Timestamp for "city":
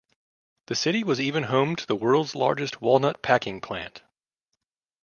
0.73-1.03